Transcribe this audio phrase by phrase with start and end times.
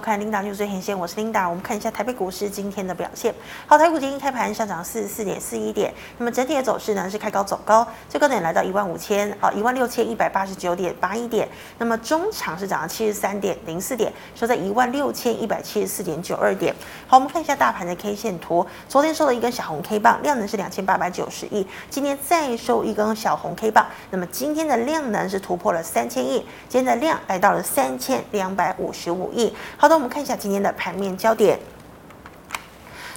[0.00, 1.46] 看 Linda 就最前线，我是 Linda。
[1.48, 3.34] 我们看一下台北股市今天的表现。
[3.66, 11.46] 好，台股今天开盘上涨四十四点四一点，那么整体的走势呢是开高走高，最高点来到一万五千啊一万六千一百八十九点八一点。
[11.76, 16.74] 那么中场是涨了七十三点零四点，收在一万六千一百七十四点九二点。
[17.06, 29.54] 好，我们看一下大盘的 K 线图，昨天收了一根小红 K 棒，量能是两千八百九十亿，今天再收一根小红 K 棒，那么今天的量能是突破了三千亿，今天的量来到了三千两百五十五亿。
[29.76, 29.89] 好。
[29.90, 31.58] 那我们看一下今天的盘面焦点。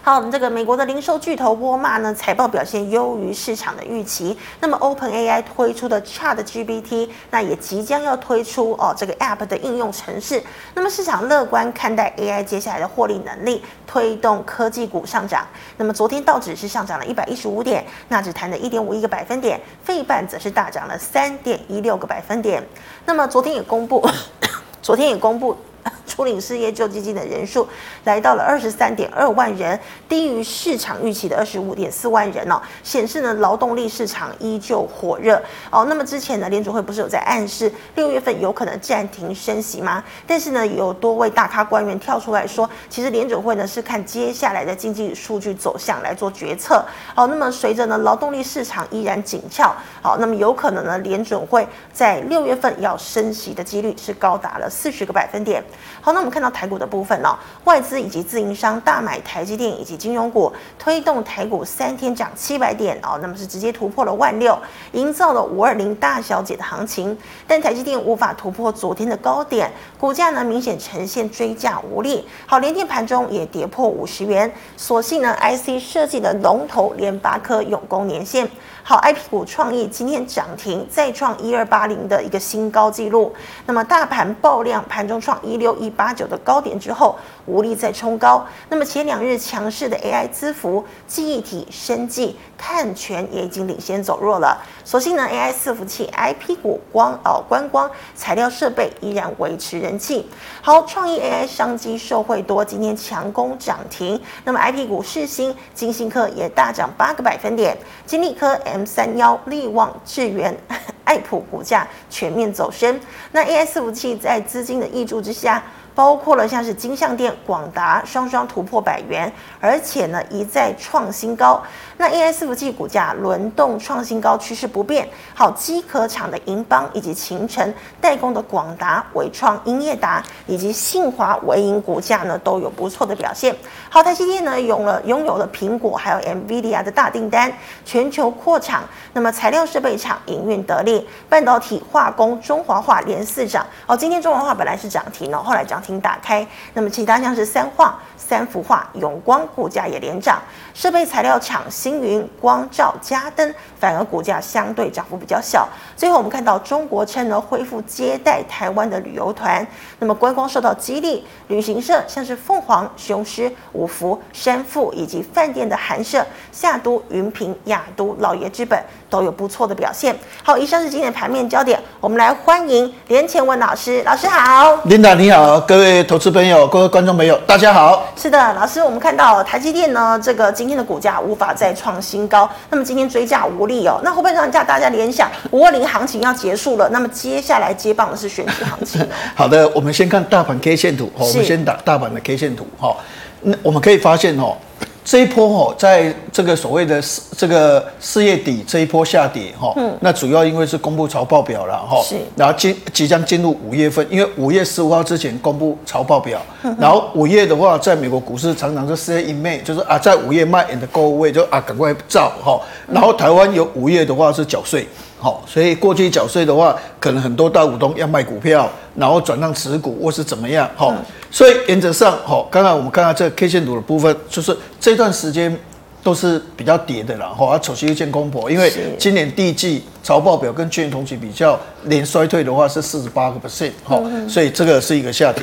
[0.01, 4.35] 好，我们这个美国的零售巨头沃尔玛呢，财报表现优于市场的预期。
[4.59, 10.43] 那么，OpenAI 推出的 ChatGPT，那也即将要推出哦，这个 App 的应用程式。
[10.73, 15.45] 那么，市场乐观看待 AI 接下来的获利能力，推动科技股上涨。
[15.77, 22.67] 那么，昨天道指是上涨了一百一十五点，纳指弹了一点五一个百分点，费半则是大涨了三点一六个百分点。
[23.05, 24.03] 那么，昨天也公布，
[24.81, 25.55] 昨天也公布。
[26.05, 27.67] 初领失业救济金的人数
[28.03, 35.85] 来到了二十三点二万人，低于市场预期的二十五点四万人哦，显示呢劳动力市场依旧火热哦。
[35.89, 40.03] 那么之前呢联准会不是有在暗示六月份有可能暂停升息吗？
[40.27, 47.25] 但是呢有多位大咖官员跳出来说，其实联准会呢是看接下来的经济数据走向来做决策哦。
[47.25, 55.63] 那么随着呢劳动力市场依然紧俏，好，那么有可能呢联准会在六月份要升息的几率是高达了四十个百分点。
[56.01, 64.57] 好，那我们看到台股的部分哦，外资以及自营商大买台积电以及金融股，推动台股三天涨七百点哦，那么是直接突破了万六，
[64.91, 67.17] 营造了五二零大小姐的行情。
[67.47, 72.27] 但台积电无法突破昨天的高点，股价呢明显呈现追价无力。
[72.45, 78.49] 好，联电盘中也跌破五十元，所幸呢 IC 设计的龙头联发科永攻年线。
[78.85, 83.33] 好，IP 股创意今天涨停，再创一二八零的一个新高纪录。
[83.65, 88.45] 那么大盘爆量，盘中创一六一八九的高点之后，无力再冲高。
[88.69, 94.61] 那么前两日强势的 AI 资服、记忆体、生技、碳权也已经领先走弱了。
[94.83, 100.27] 所幸呢，AI 伺服器、IP 股、光哦、观光、材料设备依然维持人气。
[100.61, 104.19] 好，创意 AI 商机受惠多，今天强攻涨停。
[104.43, 108.53] 那么 IP 股世芯、晶心科也大涨八个百分点，金丽科。
[108.65, 110.57] M 三幺、力旺、智原、
[111.03, 112.97] 爱普股价全面走升。
[113.31, 115.61] 那 AI 伺服器在资金的挹注之下。
[115.95, 121.61] 包括了像是金像电、广达双双突破百元，而且呢一再创新高。
[121.97, 125.07] 那 AI 伺服器股价轮动创新高趋势不变。
[125.35, 127.71] 好，机壳厂的盈邦以及勤诚
[128.01, 133.55] 代工的广达、伟创、英业达以及信华、纬颖股价呢都有不错的表现。
[133.89, 137.53] 好，台积电呢拥了拥有了苹果还有 NVIDIA 的大订单，
[137.85, 138.83] 全球扩厂。
[139.13, 143.63] 那么材料设备厂营运得力，半导体化工中华化连四涨。
[143.85, 145.82] 哦，今天中华化本来是涨停了，后来涨。
[145.83, 150.41] 停打开，那么其他像是三化、三幅化、永光股价也连涨，
[150.73, 155.67] 设备材料厂星云、光照、嘉登反而股价相对涨幅比较小。
[155.95, 159.65] 最后我们看到中国称呢恢复接待台湾的旅游团，
[159.99, 170.15] 那么观光受到激励，旅行社像是凤凰、雄狮、五福、山富以及饭店的寒舍、夏都、云平、亚都、老爷之本都有不错的表现。
[170.41, 175.59] 好，以上是今天的盘面焦点，我们来欢迎连前文老师，老师好琳达你好。
[175.73, 178.05] 各位投资朋友，各位观众朋友，大家好。
[178.15, 186.87] 是的，老师，我们看到台积电呢，这个今天的股价无法再创新高，那么今天追价无力哦，那会不会让大家联想五二零行情要结束了？
[186.89, 189.09] 那么接下来接棒的是选举行情。
[189.33, 192.95] 好的，我们先看大盘 K 线图，我们先打大盘的 K 线图哈。
[193.41, 194.55] 那我们可以发现哦。
[195.05, 206.41] 这一波哦，在这个所谓的四这个四月底这一波下跌哈，嗯，那主要因为是公布财报表了哈，是，然后即即将进入五月份，因为五月十五号之前公布财报表，
[206.79, 214.87] 然后五月的话，在美国股市常常是 sell in May，就是啊，在五月卖 and go away，就啊赶快造哈，然后台湾有五月的话是缴税。
[215.23, 220.69] 好，所以过去缴税的话，可能很多大股东要卖股票，然后转让持股或是怎么样。
[220.75, 220.97] 好、嗯，
[221.31, 225.57] 所以原则上，好，刚刚我们看到这个 K 线图的部分，就是这段时间
[226.03, 227.33] 都是比较跌的了。
[227.33, 228.69] 哈，啊，首先一见公婆，因为
[228.99, 233.71] 今年第一季财报表跟去年同期比较，年衰退的话是四十八个 percent。
[233.85, 235.41] 好，所以这个是一个下跌。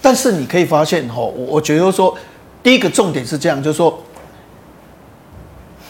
[0.00, 2.16] 但是你可以发现，哈，我我觉得说，
[2.62, 4.02] 第一个重点是这样，就是说，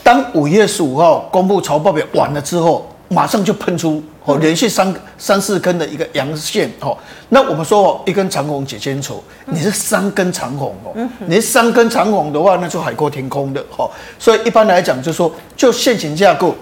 [0.02, 2.89] 当五月十五号公布财报表完了之后。
[3.12, 6.96] 马上就喷出哦，连续三三四根的一个阳线哦。
[7.30, 10.94] 那我们说哦，一根长红解千愁，你是三根长红哦。
[11.26, 13.90] 你是三根长红的话，那就海阔天空的哦。
[14.16, 16.54] 所以一般来讲，就说就现行架构，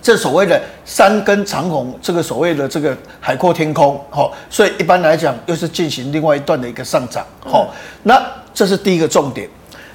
[0.00, 7.66] 这所谓的三根长红，这个所谓的这个海阔天空，哈，所以一般来讲又是进行另外一段的一个上涨，哈，
[8.04, 9.48] 那这是第一个重点。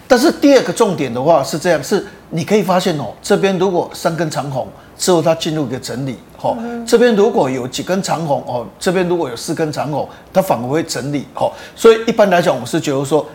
[0.06, 13.26] 但是第二个重点的话是这样，是你可以发现哦，这边如果三根长红之后它进入一个整理，哈，这边如果有几根长红哦，这边如果有四根长红，它反而会整理，哈，所以一般来讲，我是觉得说，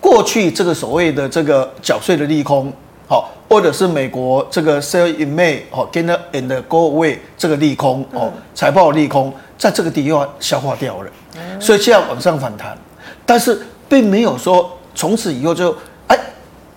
[0.00, 2.72] 过去这个所谓的这个缴税的利空。
[3.06, 11.10] 好，或者是美国这个 sell in May 哦，get and go away 这个利空哦，财报利空，在这个地方消化掉了，
[11.60, 12.74] 所以现在往上反弹，
[13.26, 15.76] 但是并没有说从此以后就
[16.06, 16.18] 哎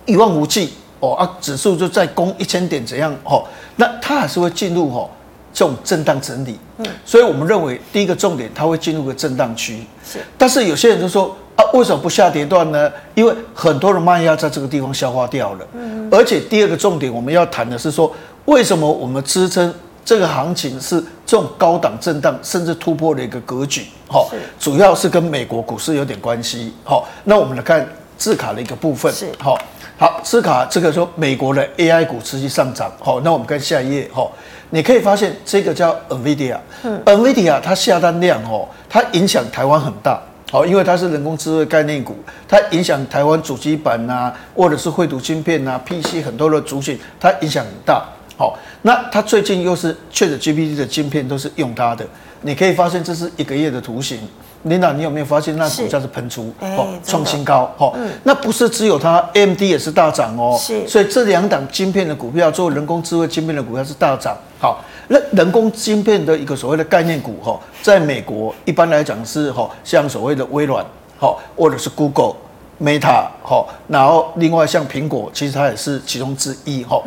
[0.04, 3.44] 一望无际哦啊，指数就再攻一千点怎样哦，
[3.76, 5.08] 那它还是会进入哦
[5.52, 11.36] 这种震荡整理，嗯所以我们认为第一个重点它会进入个震荡区，是，但是有些人就说。
[11.58, 12.88] 啊，为什么不下跌段呢？
[13.16, 15.66] 因为很多的卖压在这个地方消化掉了。
[15.72, 18.14] 嗯，而且第二个重点，我们要谈的是说，
[18.44, 19.74] 为什么我们支撑
[20.04, 23.86] 这个行情是这种高档震荡，甚至突破的一个格局？
[24.08, 24.30] 好，
[24.60, 26.72] 主要是跟美国股市有点关系。
[26.84, 27.84] 好，那我们来看
[28.16, 29.12] 字卡的一个部分。
[29.12, 29.58] 是，好，
[30.00, 32.88] 好，斯卡这个说美国的 AI 股持续上涨。
[33.00, 34.08] 好，那我们看下一页。
[34.14, 34.30] 哈，
[34.70, 36.56] 你可以发现这个叫 NVIDIA。
[36.84, 40.22] 嗯，NVIDIA 它下单量哦，它影响台湾很大。
[40.52, 42.16] 好，因为它是人工智慧概念股，
[42.46, 48.04] 它影响台湾主机板呐、啊，或者是绘图芯片呐、啊、PC 很多的族群，它影响很大。
[48.38, 52.06] 好，那它最近又是 ChatGPT 的晶片都是用它的，
[52.42, 54.20] 你可以发现这是一个月的图形。
[54.66, 57.72] Linda，你有没有发现那股价是喷出哦，创新高？
[57.76, 60.58] 好，那不是只有它，AMD 也是大涨哦。
[60.58, 64.36] 是，所以这两档晶片的股票，做人工智慧晶片的股票是大涨。
[64.58, 64.82] 好。
[65.10, 70.84] 那人工晶片的一个所谓的概念股哈，在美国一般来讲是哈，像所谓的微软
[71.18, 72.34] 哈，或者是 Google、
[72.78, 77.02] Meta 哈，然后另外像苹果，其实它也是其中之一哈。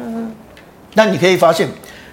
[0.92, 0.96] 嗯。
[0.96, 1.68] 那你可以发现，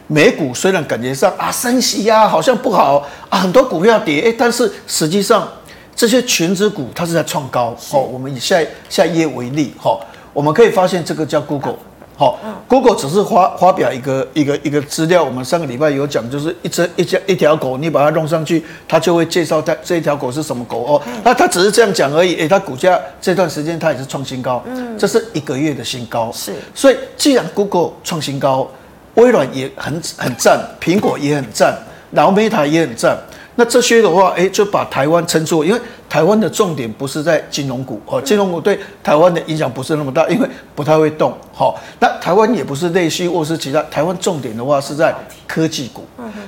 [0.06, 5.48] 美股虽然感觉上啊升息呀，好像不好啊，很多股票跌，哎，但是实际上
[5.94, 7.76] 这些权值股它是在创高。
[7.92, 8.58] 哦，我们以下
[8.88, 9.98] 下一页为例哈，
[10.32, 11.76] 我们可以发现这个叫 Google。
[12.18, 12.36] 好
[12.66, 21.02] ，Google 只是发发表一个一个一个资料，我们上个礼拜有讲，就是一只一只一条狗，你把它弄上去，它就会介绍它这一条狗是什么狗哦。
[21.22, 26.52] 那它只是这样讲而已，诶，它股价这段时间它也是创新高，嗯，这是一个月的新高，是。
[26.74, 28.68] 所以既然 Google 创新高，
[29.14, 31.78] 微软也很很赞，苹果也很赞，
[32.10, 33.16] 然后 Meta 也很赞。
[33.58, 41.36] 那这些的话，诶，就把台湾称作，因为台湾的重点不是在金融股哦，金融股对台湾的影响不是那么大，因为不太会动。
[41.52, 45.12] 好，那台湾也不是内需或是其他，台湾重点的话是在
[45.44, 46.04] 科技股。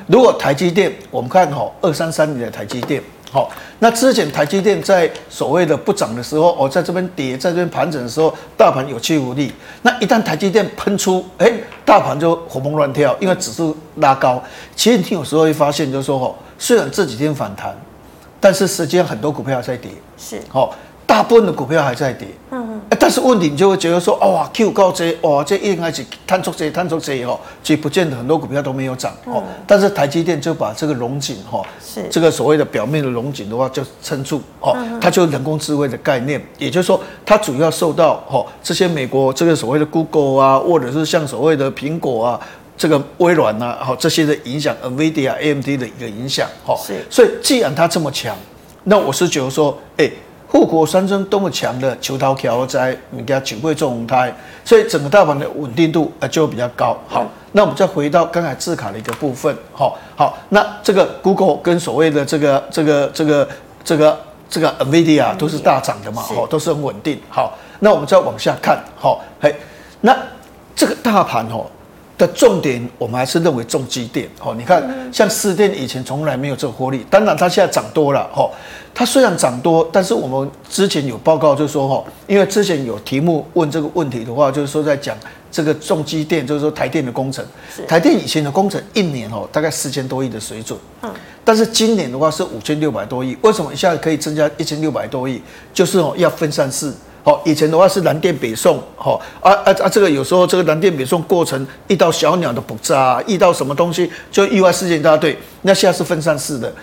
[0.07, 3.03] 如果台积电，我们看好二三三年的台积电。
[3.33, 9.53] 好，那之前台积电在所谓的不涨的时候，哦，在这边跌，在这边盘整的时候，大盘有气无力。
[9.83, 11.55] 那一旦台积电喷出，诶，
[11.85, 14.41] 大盘就活蹦乱跳，因为指数拉高。
[14.77, 17.75] 其实你有时候会发现，就是说，哦，虽然这几天反弹，
[18.39, 19.91] 但是实际上很多股票还在跌。
[20.17, 20.73] 是，好。
[21.07, 42.41] 大部分的股票还在跌，嗯嗯，但是问题你就会觉得说，哇，Q 高这，哇，这应该是探出这，探出这以后，其实不见得很多股票都没有涨，哦，但是台积电就把这个龙井，哈，是这个所谓的表面的龙井的话就撑住，哦，它就是人工智慧的概念，也就是说，它主要受到，哦，这些美国这个所谓的 Google 啊，或者是像所谓的苹果啊，
[42.81, 48.35] 这个微软啊，好这些的影响，NVIDIA、AMD 的一个影响，哈，是，所以既然它这么强，
[48.85, 50.11] 那我是觉得说，哎。
[50.53, 54.35] 护国山庄多么强的求桃桥在人家九贵重胎，
[54.65, 56.99] 所以整个大盘的稳定度啊就比较高。
[57.07, 59.57] 好，那我们再回到刚才字卡的一个部分。
[59.73, 63.49] 好，好，那这个 Google 跟所谓的这个这个这个
[63.85, 67.21] 这个这个 NVIDIA 都是大涨的嘛，好，都是很稳定。
[67.29, 68.83] 好，那我们再往下看。
[68.97, 69.55] 好，嘿，
[70.01, 70.17] 那
[70.75, 71.65] 这个大盘哦。
[72.21, 74.29] 的重点，我们还是认为重机电。
[74.45, 78.29] 哦，你看，像四电以前从来没有这个获利，当然它现在涨多了。
[78.37, 78.51] 哦，
[78.95, 85.17] 它虽然涨多，但是我们之前有报告就说，哦，因为之前有题目问这个问题的话，就是说在讲
[85.51, 87.43] 这个重机电，就是说台电的工程。
[87.89, 90.79] 台电以前的工程一年哦，大概四千多亿的水准。
[91.01, 91.11] 嗯。
[91.43, 95.41] 但是今年的话是五千六百多亿，为什么一下子可以增加一千六百多亿？
[95.73, 96.93] 就是哦，要分散式。
[97.31, 99.89] 好，以前的话是南电北送，哦啊啊啊！
[99.89, 105.39] 这个有时候这个南电北送过程遇到小鸟的捕捉，遇到什么东西就意外事件一大堆。
[105.63, 106.75] 那现在是分散式的，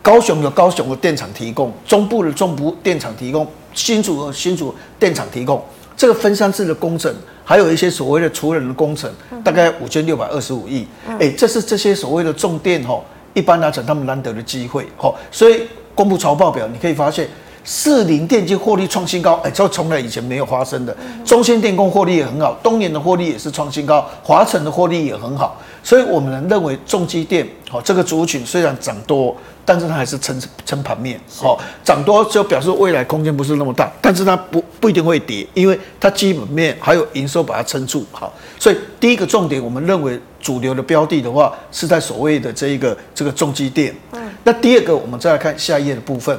[0.00, 5.60] 高雄有高雄的电厂提供，中部的中部电厂提供，新竹有新竹电厂提供。
[5.96, 7.12] 这个分散式的工程，
[7.42, 9.12] 还有一些所谓的除人的工程，
[9.42, 10.86] 大概五千六百二十五亿。
[11.18, 13.02] 哎，这是这些所谓的重电哈，
[13.32, 15.12] 一般来讲他们难得的机会哈。
[15.32, 15.62] 所以
[15.96, 17.28] 公布财报表，你可以发现。
[17.64, 20.94] 士林电机获利创新高，哎，这从来以前没有发生的。
[21.24, 25.58] 中兴电工获利也很好，东联的获利也是创新高，华晨的获利也很好。
[25.82, 38.30] 所以我们认为重机电，好，这个族群虽然涨多，但是它还是撑撑盘面，好，涨多就表示未来空间不是那么大，但是它不不一定会跌，因为它基本面还有营收把它撑住，好。
[38.58, 43.94] 所以第一个重点，我们认为主流的标的的话，是在所谓的这一个这个重机电。
[44.12, 44.20] 嗯。
[44.42, 46.38] 那第二个，我们再来看下一页的部分。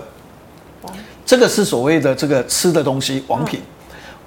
[1.26, 3.60] 这个是所谓的这个吃的东西，王品，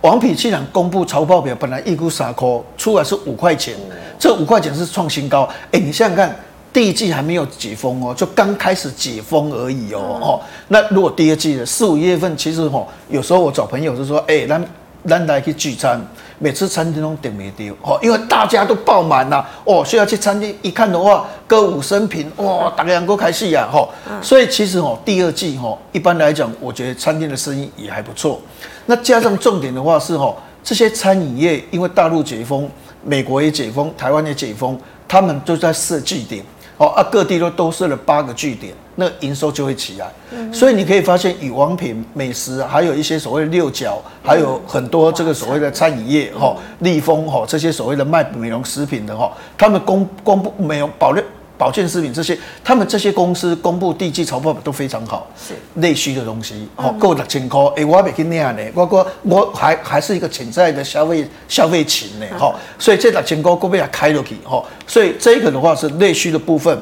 [0.01, 3.77] 王品既然公布财报表，本来预估三块，出来是五块钱，
[4.19, 5.49] 这五块钱是创新高。
[5.71, 6.37] 哎，你想想看，
[6.73, 10.19] 第一季还没有解封哦，就刚开始解封而已哦。
[10.21, 14.61] 哦，那如果第二季的四五月份，其实哦，有时候我找朋友就说，哎，那
[15.09, 16.01] 咱来去聚餐。
[16.41, 23.89] 每次餐厅都点没丢哦，因为大家都爆满了哦，需要去餐厅一看的话，歌舞升平哇，大家能够开戏呀哈，
[24.23, 28.41] 所以其实哦，第二季哈，一般来讲，我觉得餐厅的生意也还不错。
[28.87, 32.71] 那加上重点的话是哈，这些餐饮业因为大陆解封，
[33.03, 36.45] 美国也解封，台湾也解封，他们都在设据点。
[36.79, 40.11] 哦啊，各地都都设了八个据点，那营收就会起来。
[40.31, 51.13] 嗯、所以你可以发现，以王品美食，还有一些所谓的六角，还有很多这个所谓的餐饮业，哈、嗯，立丰哈，这些所谓的卖美容食品的哈，他们公公布美容保
[51.59, 55.53] 保健食品这些，他们这些公司公布第一季财报都非常好，是。
[55.75, 66.81] 内需的东西，哦，够六千块，哎，我没去那样呢，我我我还还是一个潜在的消费消费群呢，哈，所以这六千块够不要开落去，哈，所以这个的话是内需的部分，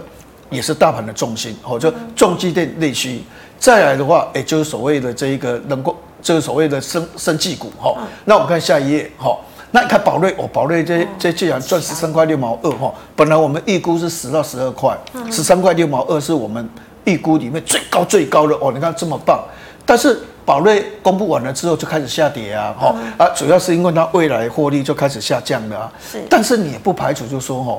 [0.50, 3.24] 也是大盘的重心，哦，就重机电内需，
[3.58, 9.34] 再来的话，哎，就是所谓的这一个能够，这个所谓的生生技股，哈，那我们看下一页，哈。
[9.76, 14.96] 那你看宝瑞哦，宝瑞这这既然赚十三块六毛二哈，本来我们预估是十到十二块，
[15.30, 16.66] 十三块六毛二是我们
[17.04, 18.72] 预估里面最高最高的哦。
[18.72, 19.44] 你看这么棒，
[19.84, 25.92] 但是宝瑞公布完了之后就开始下跌啊，哈啊，主要是因为它未来获利就开始下降了啊。
[26.10, 27.78] 是，但是你也不排除就说哈，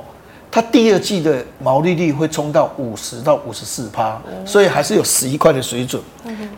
[0.52, 6.00] 它第二季的毛利率会冲到五十到五十四趴，所以还是有十一块的水准。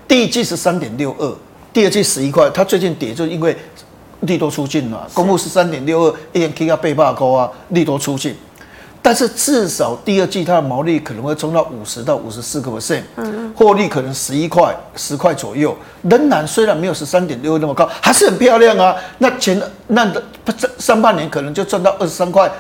[0.06, 1.34] 第一季是三点六二，
[1.72, 3.56] 第二季十一块，它最近跌就因为。
[4.22, 8.36] 利多出尽了，公布十三点六二，一年 K 要被罢高啊，利多出尽，
[9.02, 13.04] 但是至少第二季它的毛利可能会冲到五十到五十四个 percent，
[13.56, 15.74] 获利可能十一块十块左右，
[16.04, 18.94] 仍然虽然没有十三点六二那么高，还是很漂亮啊。
[19.20, 20.22] 那前那的
[20.78, 22.52] 上半年可能就赚到二十三块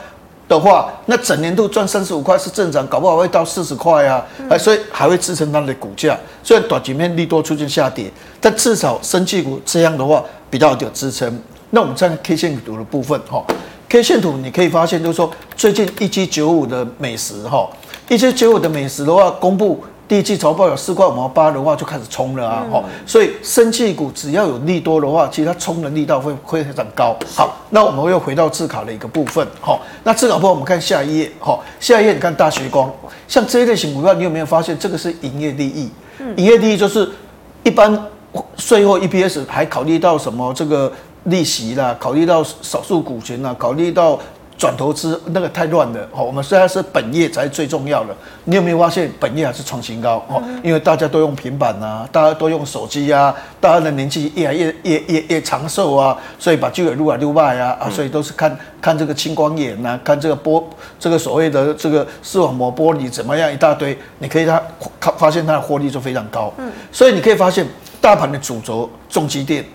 [0.48, 4.26] 的话，那整年度赚三十五块是正常，搞不好会到四十块啊，
[4.58, 6.18] 所以还会支撑它的股价。
[6.42, 10.24] 虽然短期面利多出现下跌，但至少生技股这样的话。
[10.50, 11.40] 比较有支撑，
[11.70, 13.44] 那我们再看 K 线图的部分哈
[13.88, 17.70] ，K 线图你可以发现，就是说最近一七九五的美食哈，
[18.08, 27.16] 一七九五的美食的话，公布第一季财报有四块五毛八的话，就开始冲了啊哈，所以生气股只要有利多的话，其实它冲的力道会会非常高。
[27.36, 32.92] 好，那我们又回到自考的一个部分哈，那自考部分我们看下一页哈，下一页你看大学光，
[33.28, 35.92] 像这一类型股票，你有没有发现这个是营业利益？
[36.38, 37.08] 营业利益就是
[37.64, 38.04] 一般。
[38.58, 40.54] 税后 EPS 还考虑到什么？
[40.54, 40.92] 这个
[41.24, 44.20] 利息啦，考虑到少数股权啦，考虑到
[44.58, 46.08] 转投资，那个太乱了。
[46.14, 48.16] 好，我们虽然是本业才是最重要的。
[48.44, 50.24] 你有没有发现本业还是创新高？
[50.28, 60.62] 哦，因为大家都用平板啊，大家都用手机啊，大家的年纪越来越越越越长寿啊，所以把就业率啊溜卖啊啊，所以都是看看这个青光眼呐、啊，看这个玻
[61.00, 64.62] 这个所谓的这个视网膜玻璃怎么样一大堆，你可以它
[65.00, 66.54] 看发现它的获利就非常高。
[66.58, 67.66] 嗯，所以你可以发现。
[68.02, 69.66] 大盘的主轴，重机电、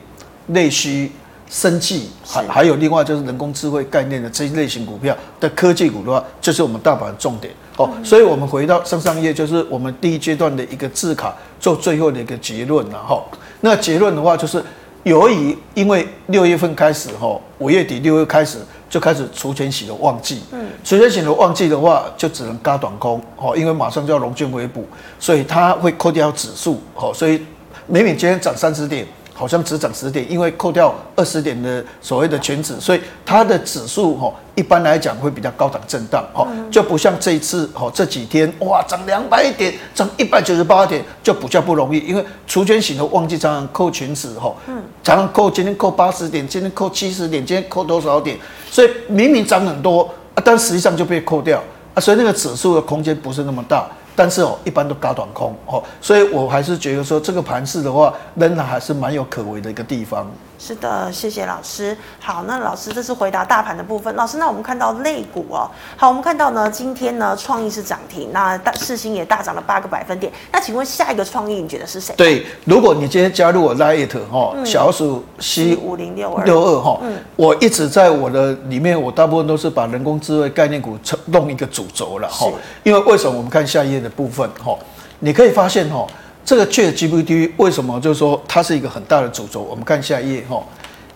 [0.46, 1.12] 内需、
[1.50, 7.90] 生技，还还有另外就是人工智慧概念的这一类型股票的科技股的话，就是我们大盘的重点哦。
[8.02, 13.22] 所以，我们回到上上页，就是我们第一阶段的一个字卡做最后的一个结论了哈。
[13.60, 14.64] 那结论的话，就是
[15.02, 24.86] 由于因为六月份开始哈，五月底六月开始就开始除权息的旺季，嗯，除权息的旺季的话，就只能嘎短空哦，因为马上就要融券回补，
[25.20, 27.40] 所以它会扣掉指数哦，所以。
[27.86, 44.54] 美美今天涨三十点，好像只涨十点，因为扣掉二十点的所谓的权值，所以它的指数哈一般来讲会比较高档震荡哈，就不像这一次哈这几天哇涨两百点，涨一百九十八点就比较不容易，因为除权型的旺季常常扣权值哈，
[45.02, 48.38] 常常扣今天扣八十点，今天扣七十点，今天扣多少点，
[48.70, 51.62] 所以明明涨很多啊，但实际上就被扣掉
[51.92, 53.86] 啊，所以那个指数的空间不是那么大。
[54.16, 60.30] 但是哦，一般都打短空哦，所以我还是觉得说这个盘势的话，仍然还是蛮有可为的一个地方。
[60.66, 61.94] 是的，谢谢老师。
[62.18, 64.16] 好，那老师这是回答大盘的部分。
[64.16, 70.32] 老师，那我们看到类股哦，好，我们看到呢，今天呢，创意是涨停，那大世星也大涨了八个百分点。
[70.50, 72.14] 那请问下一个创意你觉得是谁？
[72.16, 76.98] 对，如果你今天加入我 Line 哈、嗯，小鼠 C 五零六二六二哈，
[77.36, 82.50] 我一直在我的里面，我大部分都是把人工智慧概念股弄一个主轴了哈。
[82.84, 83.36] 因为为什么？
[83.36, 84.74] 我们看下一页的部分哈，
[85.18, 86.06] 你可以发现哈。
[86.44, 89.62] 这个 ChatGPT 为什么就是说它是一个很大的主轴？
[89.62, 90.62] 我们看下一页哈，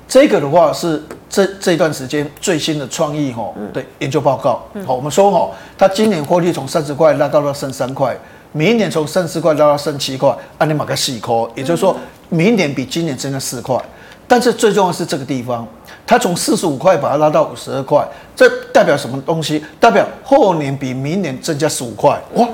[0.08, 4.64] 这个的话是这这段时间最新的创意哈的研究报告。
[4.86, 8.16] 好，我们说哈，它今年获利从三十块拉到了剩三块，
[8.52, 11.94] 明年从三十块拉到剩七块，按你马个细扣，也就是说
[12.30, 13.78] 明年比今年增加四块。
[14.26, 15.66] 但是最重要的是这个地方，
[16.06, 19.62] 它从四十五块把它拉到五十二块，这代表什么东西？
[19.78, 22.18] 代表后年比明年增加十五块。
[22.34, 22.48] 哇，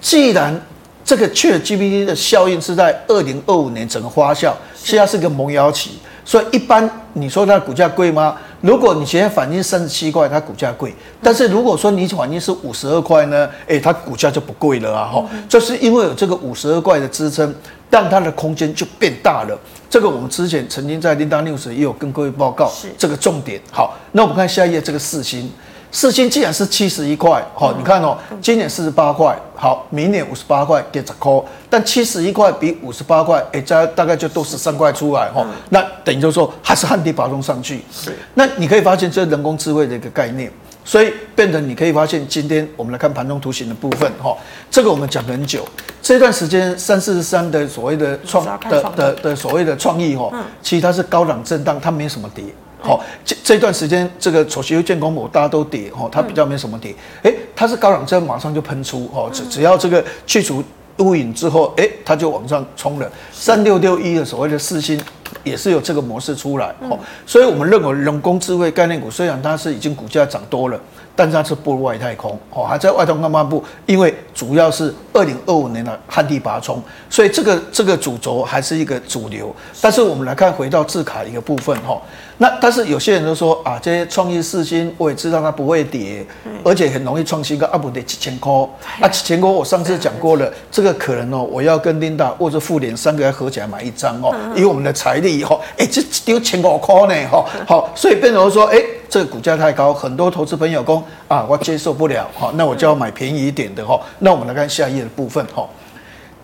[0.00, 0.60] 既然
[1.04, 8.34] 这个 ChatGPT 的效应是在二零二五年整个发酵，现在是个萌芽期，所以一般你说它股价贵吗？
[8.62, 10.90] 如果你现在反映三十七块，它股价贵；
[11.22, 13.46] 但是如果说你反映是五十二块呢？
[13.66, 15.10] 诶，它股价就不贵了啊！
[15.12, 17.54] 哈，就是因为有这个五十二块的支撑，
[17.90, 19.58] 让它的空间就变大了。
[19.90, 23.60] 这个我们之前曾经在 Linda News 也有跟各位报告，这个重点。
[23.70, 25.52] 好，那我们看下一页这个世芯。
[25.94, 31.32] 世芯既然是七十一块，好，你看哦，今年四十八块，好，明年五十八块，跌十块，
[31.70, 40.50] 但七十一块比五十八块，哎，加大概就多十三块出来，哈，那等于就是说还是旱地拔葱上去，是，那你可以发现这是人工智慧的一个概念，
[40.84, 44.36] 所以变成你可以发现，今天我们来看盘中图形的部分，哈，
[44.68, 45.64] 这个我们讲很久，
[46.02, 50.28] 这段时间三四十三的所谓的创的的的所谓的创意，哈，
[50.60, 52.42] 其实它是高档震荡，它没什么跌。
[52.80, 60.62] 好，这这段时间这个丑媳妇见公婆大家都跌，哈，它比较没什么跌，哎，它是高档之后马上就喷出，哈，只只要这个去除
[60.98, 63.10] 乌影之后，哎，它就往上冲了。
[63.32, 65.00] 三六六一的所谓的四星
[65.42, 70.78] 也是有这个模式出来，哦，所以我们认为人工智慧概念股虽然它是已经股价涨多了。
[71.16, 79.54] 但是它是步入外太空哦，还在外太空漫步，因为主要是二零二五年的旱地拔葱，所以这个这个主轴还是一个主流。
[79.80, 82.00] 但是我们来看回到字卡一个部分哈，
[82.38, 86.26] 那但是有些人都说啊，这些创意四星我也知道它不会跌，
[86.64, 88.52] 而且很容易创新高，啊不得几千块。
[89.00, 98.82] 啊几千块，我上次讲过了，这个可能哦，我要跟 Linda 或者富联三个人合起来买一张哦，以我们的财力以后，哎，这丢千五块呢哈，好，所以变成说哎。
[99.14, 103.96] 这个股价太高，很多投资朋友说啊，我接受不了哈，那我就要买便宜一点的哈。
[104.18, 105.64] 那我们来看下一页的部分哈，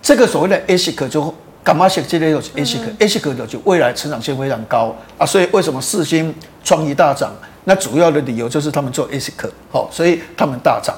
[0.00, 7.32] 这个所谓的 ASIC 就干嘛写这类东西？ASIC，ASIC 的就未来成长性非常高啊，所以为什么四星创意大涨？
[7.64, 10.94] 那主要的理由就是他们做 ASIC 好，所以他们大涨。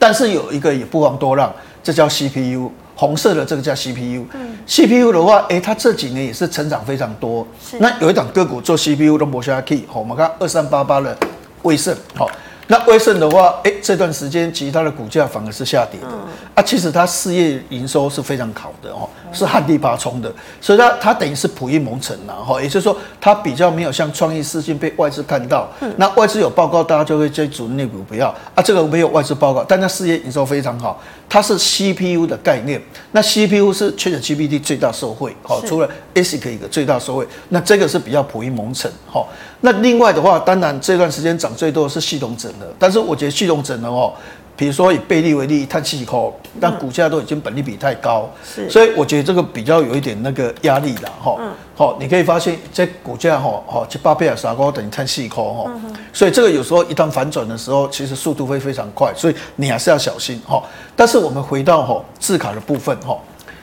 [0.00, 2.72] 但是有一个也不遑多让，这叫 CPU。
[2.96, 7.46] 红色的这个叫 CPU，嗯，CPU 的话，哎，它这几年也是成长非常多。
[7.78, 11.16] 那有一档个股做 CPU 的摩下去，好，我们看二三八八的
[11.62, 12.28] 威盛，好。
[12.68, 28.28] 那威盛的话，哎，这段时间其实它的股价反而是下跌的，嗯、啊，其实它事业营收是非常好的哦，是旱地拔葱的，所以它它等于是普益蒙尘了哈，也就是说它比较没有像创意世芯被外资看到，嗯、那外资有报告，大家就会追逐那股不要。
[28.54, 32.80] 啊，这个没有外资报告，但它事业营收非常好，它是 CPU 的概念，
[33.12, 39.26] 那 CPU 是 ChatGPT 最大受惠，好，除了 ASIC 一个最大受惠，那这个是比较普益蒙尘哈。
[39.60, 44.12] 那另外的话，当然这段时间涨最多的是系统整的，但是我觉得系统整的哦，
[44.56, 51.36] 比如说以贝利为例，碳气口，但股价都已经本利比太高，是，所以我觉得这个比较有一点那个压力了哈。
[51.38, 51.52] 嗯。
[51.74, 55.70] 好，你可以发现这股价哈，哈，七八倍啊，啥高等于碳气口哈。
[56.10, 60.62] 所以这个有时候一旦反转的时候，其实速度会非常快，所以你还是要小心哈。
[60.96, 63.18] 但是我们回到哈字卡的部分哈，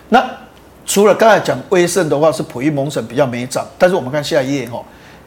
[0.10, 0.24] 那
[0.86, 4.80] 除了刚才讲威盛的话是普益蒙省比较没涨，但是我们看下一页哈。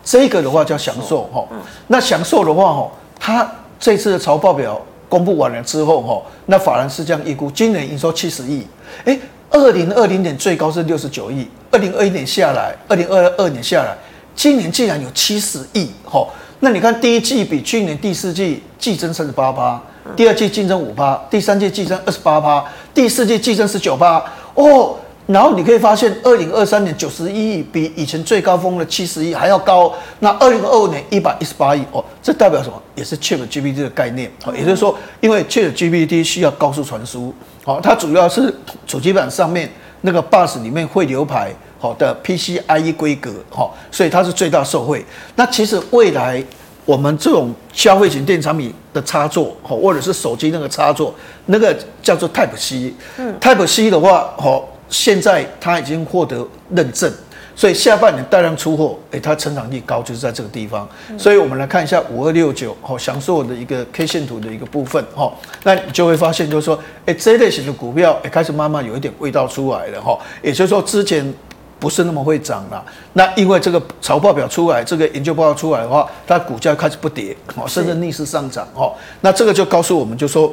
[0.04, 1.44] 这个的话叫享受哈，
[1.88, 3.50] 那享受的话哈，它
[3.80, 8.66] 这次的财报表公布完了之后哈，那法人是这样预估，今年营收七十亿，
[9.04, 9.18] 哎，
[9.50, 13.96] 二零二零年最高是六十九亿，二零二一年下来，二零二二年下来，
[14.34, 16.26] 今年竟然有七十亿哈，
[16.60, 19.80] 那你看第一季比去年第四季季增三十八趴，
[20.16, 24.22] 第二季季增五趴，第三季季增二十八趴，第四季季增十九趴
[24.54, 24.96] 哦。
[25.26, 29.92] 然后你可以发现，二零二三年九十一亿比以前最高峰的七十亿还要高。
[30.20, 32.80] 那二零二五年一百一十八亿哦，这代表什么？
[32.94, 34.30] 也是 ChatGPT 的概念。
[34.44, 37.34] 哦，也就是说，因为 ChatGPT 需要高速传输，
[37.64, 38.54] 好，它主要是
[38.86, 39.68] 主机板上面
[40.02, 45.04] 那个 bus 里面会流排好的 PCIe 规格，好，所以它是最大受惠。
[45.34, 46.40] 那其实未来
[46.84, 51.12] 我们这种消费型电子产品的插座，或者是手机那个插座，
[51.46, 52.94] 那个叫做 Type C。
[53.16, 57.12] 嗯，Type C 的话，好，现在它已经获得认证，
[57.54, 60.88] 所以下半年大量出货，哎，它成长力高，就是在这个地方。
[61.18, 65.32] 所以我们来看一下五二六九，哦，祥硕的一个 K 线图的一个部分，哈，
[65.64, 71.34] 那你就会发现，就是说，哎，这类型的股票，哎，开始慢慢有一点味道出来了，哈，也就是说之前。
[71.78, 80.50] 不是那么会涨了，那因为这个财报表出来，这个研究报告出来的话，它股价开始不跌，哦，甚至逆势上涨，哦，那这个就告诉我们，就说，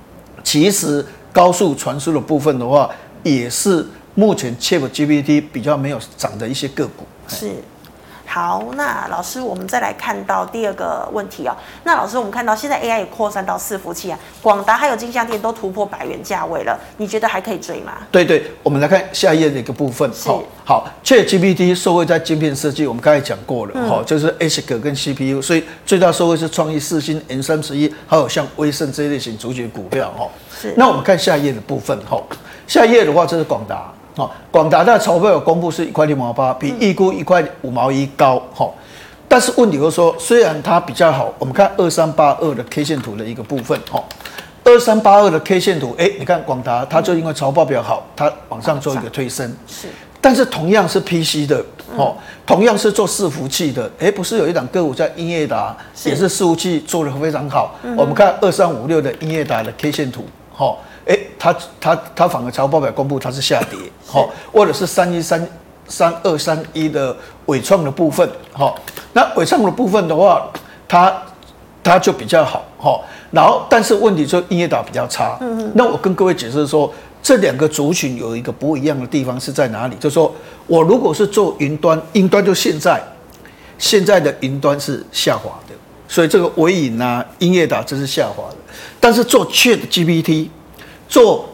[0.44, 2.90] 其实高速传输的部分的话，
[3.34, 7.50] 也是目前 ChatGPT 比较没有涨的一些个股，是。
[8.28, 11.56] 好，那老师，我们再来看到第二个问题哦。
[11.84, 17.92] 那老师，我们看到现在 AI 也扩散到伺服器啊，广达还有金像店都突破百元价位了，你觉得还可以追吗？
[18.10, 20.10] 对对，我们来看下一页的一个部分。
[20.24, 30.28] 好，好，ChatGPT 受惠在晶片设计，我们刚才讲过了，哈、嗯，就是 ASIC 跟 CPU，所以最大受惠是创意、四星、N 三十一，还有像威盛这一类型主角股票，哈。
[30.60, 30.74] 是。
[30.76, 32.20] 那我们看下一页的部分，哈，
[32.66, 33.92] 下一页的话，这是广达。
[34.16, 38.42] 哦，广达的财报有公布是一块六毛八，比预估一块五毛一高。
[38.54, 38.66] 哈，
[39.28, 43.78] 但是问题就是说，虽然它比较好，我们看二三八二的 K 线图的一个部分。
[43.90, 44.02] 哈，
[44.64, 49.54] 二三八二的 K 线图，哎，你看广达，它就因为财报比较好，它往上做一个推升。
[49.66, 51.62] 是，但是同样是 PC 的，
[51.98, 55.76] 哦，同样是做伺服器的，哎，不是有一档个股叫英业达，
[56.06, 57.74] 也是伺服器做的非常好。
[57.98, 60.24] 我们看二三五六的英业达的 K 线图，
[60.54, 60.74] 哈。
[61.06, 65.48] 哎，它它它反而财报表公布它是下跌，好，或者是三一三
[65.86, 67.16] 三二三一的
[67.46, 68.76] 伟创的部分，好，
[69.12, 70.50] 那伟创的部分的话，
[70.88, 71.22] 它
[71.84, 76.92] 它就比较好，好，然后但是问题就音乐岛比较差，嗯，那我跟各位解释说，
[77.22, 79.94] 这两个族群有一个不一样的地方是在哪里？
[80.00, 80.34] 就是说
[80.66, 83.00] 我如果是做云端，云端就现在
[83.78, 85.74] 现在的云端是下滑的，
[86.08, 88.56] 所以这个纬颖啊，音乐岛这是下滑的，
[88.98, 90.48] 但是做 ChatGPT。
[91.08, 91.48] 做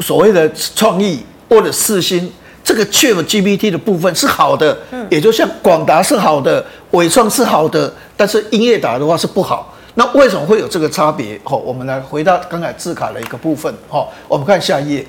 [0.00, 9.70] 所谓的创意或者四星，这个 ChatGPT 的部分是好的，嗯，也就像广达是好的，纬创是好的，但是英业达的话是不好。
[9.96, 11.40] 那为什么会有这个差别？
[11.44, 13.72] 好，我们来回到刚才字卡的一个部分。
[13.88, 15.06] 好，我们看下一页。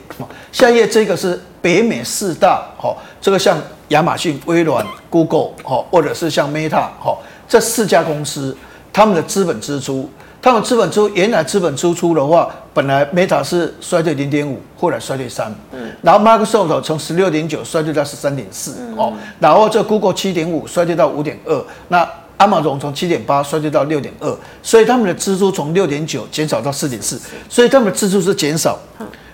[0.52, 3.58] 下一页这个是北美四大，好，这个像
[3.88, 8.56] 亚马逊、微软、Google，好，或者是像 Meta，好，这四家公司
[8.96, 10.10] 他们的资本支出。
[10.42, 28.78] 他们资本出原来资本支出的话，本来 Meta 是衰退零点五，后来衰退三，嗯，然后 Microsoft 从十六点九衰退到十三点四，哦，然后这 Google 七点五衰退到五点二，那 Amazon 从七点八衰退到六点二，所以他们的支出从六点九减少到四点四，所以他们的支出是减少，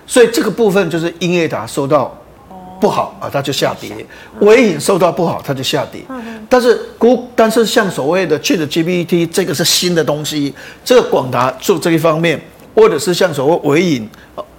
[0.06, 2.12] 所以这个部分就是英业达受到。
[2.82, 3.92] 不好啊，它就下跌；
[4.40, 6.02] 尾影受到不好，它就下跌。
[6.48, 10.52] 但是股，但是像所谓的 ChatGPT 这个是新的东西，
[10.84, 12.42] 这个广达做这一方面，
[12.74, 14.08] 或者是像所谓伟影，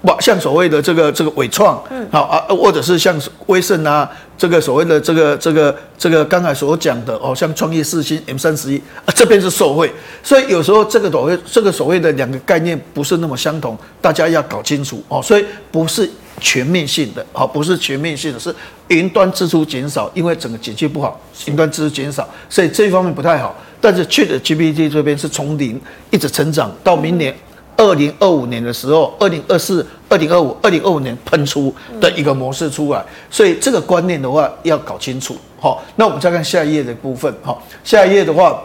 [0.02, 16.10] 不像所谓的这个这个伟创，好啊，或者是像威盛啊，这个所谓的这个这个这个刚才所讲的哦，像创业四星 M 三十一啊，这边是受惠，所以有时候这个所谓这个所谓的两个概念不是那么相同，大家要搞清楚哦，所以不是。
[16.40, 18.54] 全面性的，好，不是全面性的，是
[18.88, 23.56] 云端支出减少，因为整个景气不好，云端支出减少，所以这一方面不太好。
[23.80, 27.34] 但是 ChatGPT 这边是从零一直成长，到明年
[27.78, 35.36] 二零二五年的时候，二零二四、二零二五、二零二五年喷出的一个模式出来，所以这个观念的话要搞清楚。
[35.60, 37.34] 好，那我们再看下一页的部分。
[37.42, 38.62] 好，下一页的话。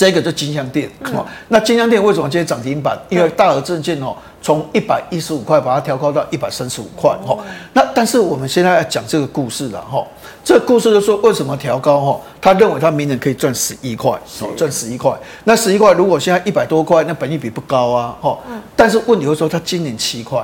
[0.00, 2.98] 这个就金像店，哦，那金像店为什么今天涨停板？
[3.10, 7.38] 因为大额证券哦，从一百一十五块把它调高到一百三十五块，哦，
[7.74, 10.02] 那但是我们现在要讲这个故事了，哈，
[10.42, 18.38] 这个故事就说为什么调高，哈，他认为他明年可以赚十一块，哦，赚十一块，那十一块如果现在一百多块，那本益比不高啊，哈，
[18.74, 20.42] 但是问题就是说他今年七块，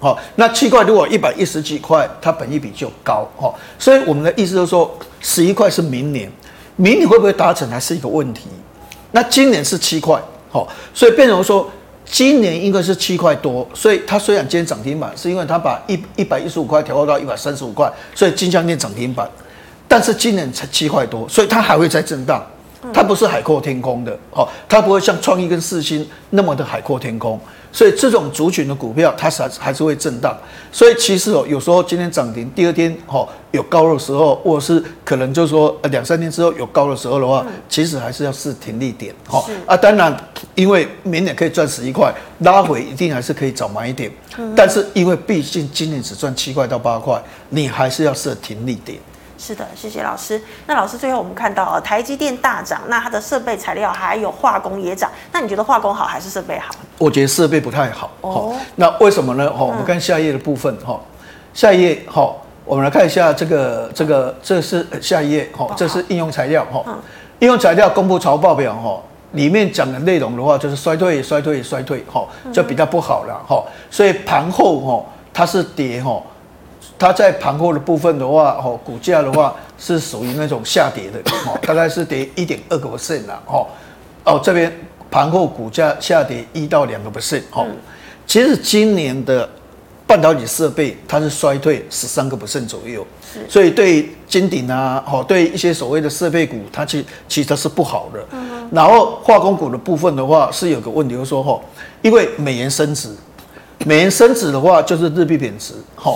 [0.00, 4.90] 好，那七块如果一百一十几块，它本益比就高，哈，所以我们的意思就是说
[5.20, 6.32] 十一块是明年，
[6.76, 8.48] 明年会不会达成还是一个问题。
[9.14, 11.70] 那今年是七块，好，所以变成说
[12.04, 19.30] 今年应该是七块多，所以它虽然今天涨停板，是因为它把一一百一十五块调高到一百三十五块，所以金像电涨停板，
[19.86, 22.44] 但是今年才七块多，所以它还会再震荡，
[22.92, 27.40] 它不是海阔天空的，好，它不会像创意跟四星那么的海阔天空。
[27.74, 30.32] 所以这种族群的股票，它是还是会震荡。
[30.70, 39.44] 所以其实哦，有时候今天涨停，第二天哦有高的时候，或者是可能就是说呃两三天之后有高的时候的话，其实还是要试停利点哈。
[39.66, 40.16] 啊，当然，
[40.54, 44.08] 因为明年可以赚十一块，拉回一定还是可以早买一点。
[44.54, 48.96] 但是因为毕竟今年只赚七块到八块，你还是要设停利点。
[49.44, 50.40] 是的，谢谢老师。
[50.66, 56.74] 那老师最后我们看到台积电大涨，那它的设备材料还有化工也涨，那你觉得化工好还是设备好？
[56.96, 58.10] 我觉得设备不太好。
[58.22, 59.46] 哦，那为什么呢？
[59.48, 60.98] 哦，我们看下一页的部分哈，
[61.52, 66.82] 下一页哈，我们来看一下这个这个这是下一页哈，这是应用材料哈，
[67.40, 68.98] 应用材料公布财报表哈。
[69.32, 73.62] 里面讲的内容的话，就是衰退、衰退、衰退，哈，就比较不好了，哈。
[73.90, 75.04] 所以盘后，哈，
[75.34, 76.22] 它是跌，哈，
[76.98, 83.66] 它在盘后的部分的话，哦，股价的话是属于那种下跌的，哦， 大概是跌一点二个 percent 了，哦。
[84.24, 84.72] 哦，这边
[85.10, 87.66] 盘后股价下跌一到两个 percent，哦。
[88.26, 89.48] 其实今年的。
[90.06, 93.04] 半导体设备它是衰退十三个 percent 左右，
[93.48, 98.22] 所以对金鼎啊，好，对一些所谓的设备股，它其其实是不好的。
[98.70, 101.58] 然后化工股的部分的话，是有个问题，就是说哈，
[102.02, 103.08] 因为美元升值，
[103.86, 106.14] 美元升值的话就是日币贬值，哈，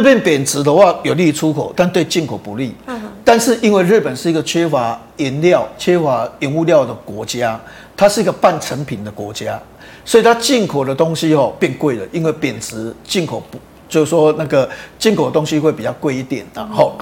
[0.00, 2.74] 日币贬值的话有利于出口，但对进口不利。
[2.86, 7.58] 嗯但是因为日本是一个缺乏原料、缺乏原物料的国家，
[7.96, 9.58] 它是一个半成品的国家。
[10.04, 16.94] 所以它进口的东西哦变贵了，因为贬值，进口不就是说那个进口的东西会比较贵一点，然后，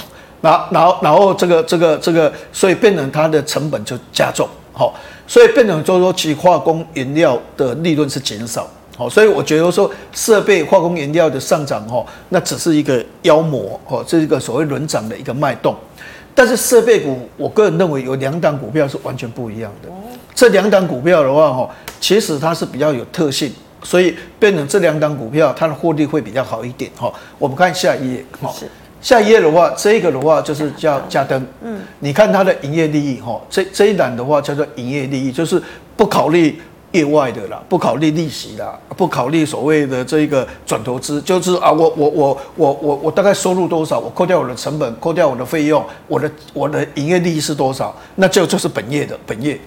[0.42, 4.94] 然后然后然后这个这个这个，所以变成它的成本就加重，好，
[5.26, 15.74] 所以变成就是说其化工原料的利润是减少，好，所以我觉得说设备化工原料的上涨哦，那只是一个妖魔哦，这是一个所谓轮涨的一个脉动，
[16.35, 19.88] 但是设备股，我个人认为有两档股票是完全不一样的。
[20.35, 23.52] 这两档股票的话，哈，其实它是比较有特性，
[23.83, 27.12] 所以变成这两档股票，它的获利会比较好一点，哈。
[27.38, 28.52] 我们看下一页，哈，
[29.00, 35.62] 下一页的话，这个的话就是叫加登，嗯，你看它的营业利益，哈，这这一档的话叫做营业利益，就是
[35.96, 36.61] 不考虑
[36.92, 49.61] 业外的啦，不考虑利息啦，不考虑所谓的这个转投资，就是啊，我我我我我我大概收入多少，我扣掉我的成本，扣掉我的费用，我的我的营业利益是多少，那就就是本业的本业。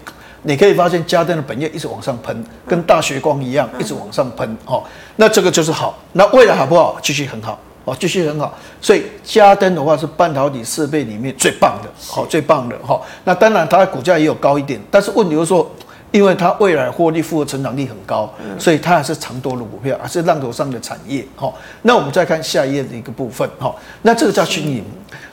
[0.47, 4.83] 你可以发现家登的本业一直往上喷，跟大学光一样，一直往上喷哦。
[5.15, 6.95] 那这个就是好，那未来好不好？
[7.01, 8.53] 继续很好哦，继续很好。
[8.79, 13.01] 所以家登的话是半导体设备里面最棒的，好，最棒的哈。
[13.23, 15.67] 那当然它的股价也有高一点，但是问题就是说，
[16.15, 21.53] 因为它未来获利复合成长率很高，所以它还是长多的股票，还是浪头上的产业哈。
[21.81, 23.75] 那我们再看下一页的一个部分哈。
[24.03, 24.81] 那这个叫轻盈，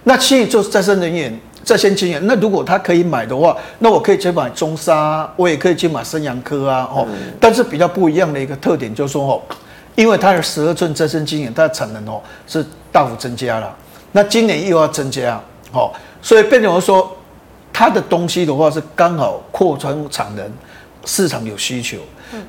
[0.03, 1.38] 那轻盈就是再生能源。
[1.64, 7.07] 再先经验，那如果它可以买的话，那我可以去买中沙，我也可以去买升阳科啊，哦，
[7.38, 9.40] 但是比较不一样的一个特点就是说，哦，
[9.95, 13.73] 因为它的十二寸再生晶圆，它的产能哦是大幅增加了，
[14.11, 15.40] 那今年又要增加，
[15.73, 15.88] 哦，
[16.21, 17.16] 所以变成说，
[17.83, 20.53] 它的东西的话是刚好扩充产能，
[21.05, 21.99] 市场有需求，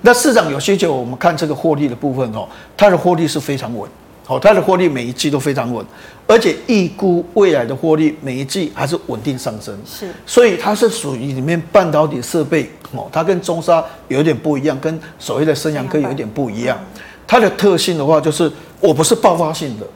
[0.04, 3.90] 那市场有需求，我们看这个获利的部分哦，它的获利是非常稳。
[4.24, 5.84] 好，它的获利每一季都非常稳，
[6.28, 9.76] 而且预估未来的获利每一季还是稳定上升。
[9.84, 16.78] 是，所以它是属于里面半导体设备哦，它跟中沙有点不一样，跟所谓的升阳科有点不一样。
[17.26, 19.88] 它的特性的话，就是我不是爆发性的，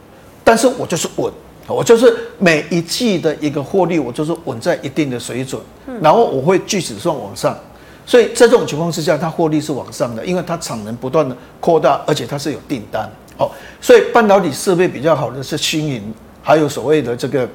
[0.44, 1.32] 但是我就是稳，
[1.68, 5.62] 我就是每一季的一个获利，我就是稳在一定的水准，
[6.02, 7.58] 然后我会据此算往上。
[8.06, 13.10] 所以在这种情况之下，它获利是往上的，因为它产能不断的扩大，而且它是有订单。
[13.38, 13.52] 哦，
[13.82, 16.02] 所以半导体设备比较好的是星云，
[16.42, 17.48] 还有所谓的这个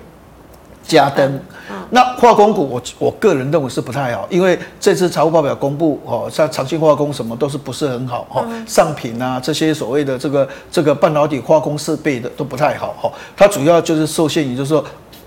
[0.83, 1.41] 家登。
[1.91, 14.85] 那化工股，我我个人认为是不太好，因为这次财务报表公布，哦，像长青化工什么都是不是很好，哈，上品啊这些所谓的这个这个半导体化工设备的都不太好，哈，它主要就是受限于就是说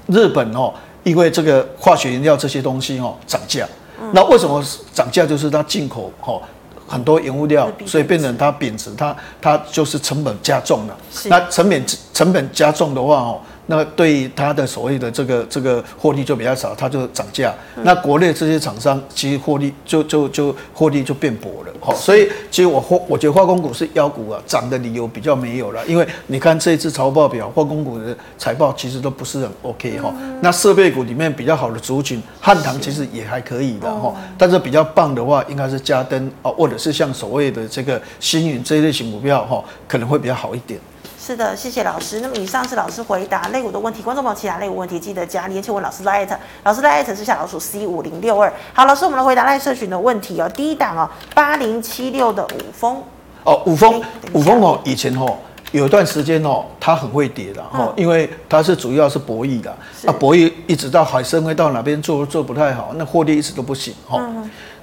[0.08, 3.68] 日本哦，因为这个化学原料这些东西哦涨价，
[4.12, 4.64] 那为什么
[4.94, 5.26] 涨价？
[5.26, 6.40] 就是它进口哈。
[6.88, 10.96] 很多原物料，所以变成它贬值，它它就是成本加重了。
[11.24, 13.40] 那成本成本加重的话哦。
[13.68, 17.54] 那对它的所谓的这个这个获利就比较少，它就涨价。
[17.84, 21.74] 那国内这些厂商其实获利就就就获利就变薄了。
[21.82, 25.86] 好，所以其实我化我觉得化工股是妖股啊，涨的理由比较没有了。
[25.88, 30.14] 因为你看这一次财报表，化工股的财报其实都不是很 OK 哈。
[30.42, 34.14] 那设备股里面比较好的族群，汉唐其实也还可以的哈。
[34.38, 40.80] 但是比较棒的话，应该是嘉登哦，或者是像所谓的这个星云这一类型股票哈，可能会比较好一点。
[41.26, 42.20] 是的，谢谢老师。
[42.20, 48.54] 那么以上是老师回答类股的问题，观众朋友其他类股问题记得加连结问老师 LINE，老师 LINE 是小老鼠 C 五零六二。
[48.76, 50.48] 好，老师，我们来回答 LINE 社群的问题哦。
[50.50, 53.02] 第一档哦，八零七六的五峰
[53.44, 54.00] 哦，五峰
[54.34, 55.36] 五峰哦，以前哦
[55.72, 64.24] 有一段时间哦，它很会跌的哦，因为它是主要是博弈的，啊博弈一直到海参会到哪边做做不太好，那获利一直都不行哈。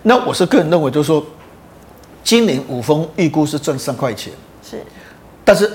[0.02, 1.24] 那我是个人认为，就是说
[2.24, 4.32] 今年五峰预估是赚三块钱，
[4.68, 4.84] 是，
[5.44, 5.70] 但是。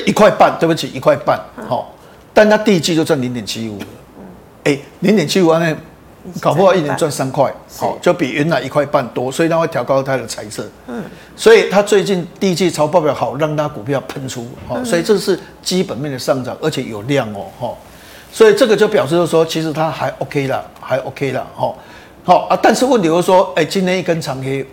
[0.00, 1.94] 一块半，对不起，一块半，好，
[2.32, 3.86] 但它第一季就赚零点七五了，
[4.64, 5.74] 哎，零点七五那
[6.40, 10.66] 搞不好一年赚三块，好，就比原来一块半多，所以它会调高它的财色。
[10.86, 11.04] 嗯，
[11.36, 17.74] 所以它最近第一季财报表好，让它股票喷出，好，所以这是基本面的上涨，而且有量哦，哈，
[18.32, 21.74] 所以这个就表示说，其实它还 OK 啦，还 OK 啦，哈，
[22.24, 24.66] 好啊，但是问题就是说，哎，今天一根长黑，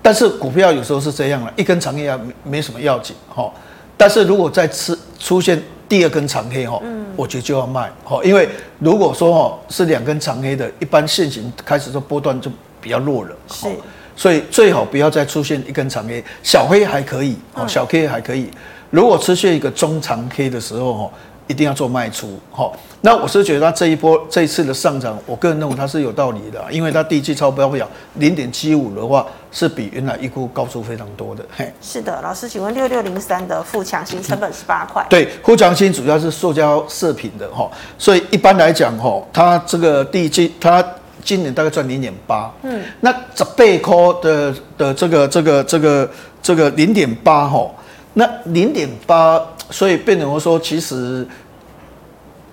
[0.00, 3.52] 但是股票有时候是这样了，一根长黑啊，没没什么要紧，哈，
[3.96, 5.62] 但是如果再次出现。
[5.86, 6.80] 第二根长黑哈，
[7.14, 13.68] 我觉得就要卖哈，因为如果说哈是两根长黑的，一般现行开始的波段就比较弱了，是，
[14.16, 18.50] 所以最好不要再出现一根长黑，小黑还可以哦，小 K 还可以，
[18.90, 21.10] 如果出现一个中长 K 的时候哈。
[21.46, 31.44] 一定要做卖出，好，那我是觉得它这一波这一次的上涨，我个人认为它是有道理的，因为它第一季超标表零点七五的话，是比原来预估高出非常多的。
[31.54, 35.04] 嘿，是的，老师，请问六六零三的富强新成本十八块？
[35.10, 40.82] 对，富强新主要是塑胶射频的哈，所以一般来讲哈，它这个第一季它
[41.22, 46.10] 今年大概赚零点八，嗯，那十八块的的这个这个这个
[46.42, 47.70] 这个零点八哈，
[48.14, 49.38] 那零点八。
[49.70, 51.26] 所以变成我说，其实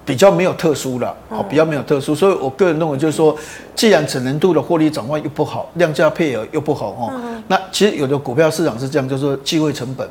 [0.05, 2.15] 比较没有特殊了，好，比较没有特殊。
[2.15, 3.35] 所以我个人认为，就是说，
[3.75, 7.13] 既然整年度的获利展望又不好，量价配额又不好哦，
[7.47, 10.07] 那其实有的股票市场是这样，就是说机会成本。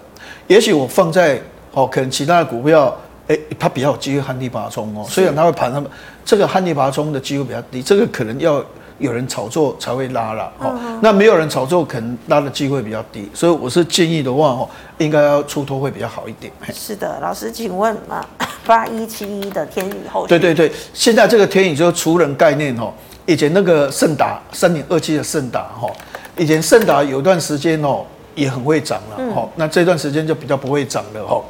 [0.46, 1.40] 也许我放在
[1.72, 2.96] 哦，可能其他的股票，
[3.28, 5.88] 哎，它比较有机会旱地拔葱哦，虽然它会盘，那么
[6.24, 8.64] 这个旱地拔葱的机会比较低，这个可能要。
[9.00, 16.52] 有人炒作才会拉了，哦，那没有人炒作，可能拉的机会比较低，所以我是建议的话，哦，应该要出脱会比较好一点。
[16.72, 18.24] 是的，老师，请问啊，
[18.66, 20.28] 八一七一的天宇后续？
[20.28, 22.92] 对对对，现在这个天宇就是除人概念，哦，
[23.24, 25.90] 以前那个盛达三点二七的盛达，哈，
[26.36, 31.42] 以前盛达有段时间哦也很会涨了，哈，那这段时间就比较不会涨了，哈，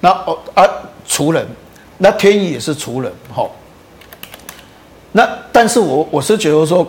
[0.00, 0.62] 那哦啊
[1.06, 1.46] 除人，
[1.96, 3.48] 那天宇也是除人，哈。
[5.12, 6.86] 那但是我我是觉得说，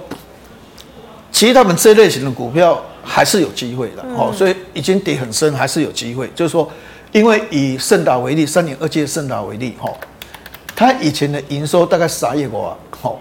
[1.30, 6.30] 其实他们这类型的股票还是有机会的，哦、嗯，所以已经跌很深，还是有机会。
[6.34, 6.72] 就是说，
[7.12, 9.92] 因为以盛达为例，三点二七的盛达为例，哈，
[10.74, 13.14] 它以前的营收大概三亿多，哈，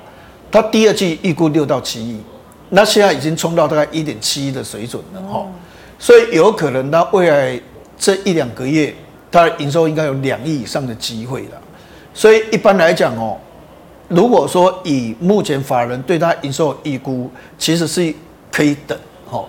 [0.52, 2.20] 它第二季预估六到七亿，
[2.68, 5.52] 那现在已经冲到大概一点七亿的水准了，哈、嗯，
[5.98, 7.60] 所以有可能它未来
[7.98, 8.94] 这一两个月，
[9.32, 11.60] 它的营收应该有两亿以上的机会了。
[12.14, 13.36] 所以一般来讲，哦。
[14.14, 18.14] 如果说以目前法人对他营收预估，其实是
[18.50, 18.96] 可以等，
[19.30, 19.46] 哦。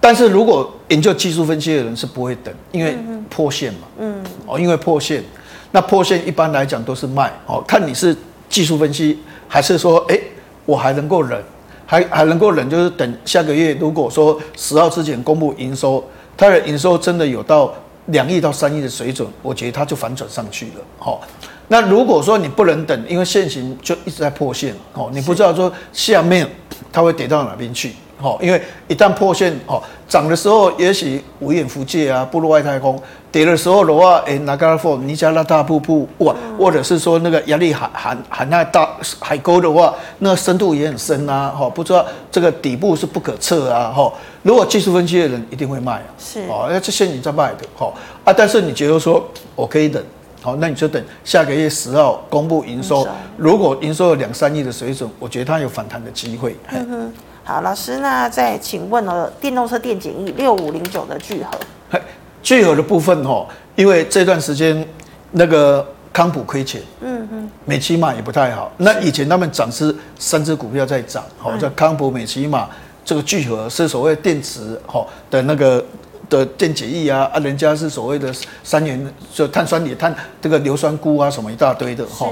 [0.00, 2.96] 但是如果研究技术分析的人是不会等，因为
[3.30, 5.22] 破线嘛，嗯，哦，因为破线，
[5.70, 8.14] 那破线一般来讲都是卖，哦，看你是
[8.48, 9.18] 技术分析，
[9.48, 10.18] 还是说，哎，
[10.66, 11.42] 我还能够忍，
[11.86, 16.04] 还还能够忍，就是等下个月，如果说十号之前公布营收，
[16.36, 17.72] 它的营收真的有到
[18.06, 21.20] 两亿到三亿的水准，我觉得它就反转上去了，好。
[21.68, 26.48] 那如果说你不能等，因为现行就一直在破线哦，你不知道说下面
[26.92, 32.96] 它会跌到哪边去哦，因为一旦破线哦，涨的时候也许五眼福界啊，步入外太空；
[33.32, 44.12] 跌的时候的话，哎，拿加拉佛尼加拉大瀑布哇，或者是说那个亚利海海海那大海沟的话，那深度也很深啊，哈，不知道这个底部是不可测啊，哈。
[44.42, 50.02] 如果技术分析的人一定会卖啊，是哦，那这些你在卖的，哈啊，但是你觉得说我可以等？
[50.44, 53.08] 好，那你就等下个月十号公布营收。
[53.38, 56.54] 如果营收有两三亿的水准，我觉得它有反弹的机会。
[56.68, 57.12] 嗯哼，
[57.44, 61.98] 好，老师，那再请问了，电动车电解液六五零九的聚合，
[62.42, 64.86] 聚合的部分哈，因为这段时间
[65.30, 68.70] 那个康普亏钱，嗯嗯，美琪玛也不太好。
[68.76, 72.68] 那以前他们涨是三只股票在涨，好，叫康普、美琪玛，
[73.02, 75.82] 这个聚合是所谓电池哈的那个。
[76.28, 78.32] 的电解液啊啊，人家是所谓的
[78.62, 82.28] 三元就碳酸锂、碳这个硫酸钴啊什么一大堆的哈。